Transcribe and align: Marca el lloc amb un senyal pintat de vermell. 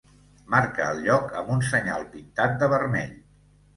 Marca 0.53 0.87
el 0.93 1.03
lloc 1.07 1.35
amb 1.41 1.53
un 1.57 1.63
senyal 1.67 2.07
pintat 2.17 2.57
de 2.65 2.71
vermell. 2.77 3.15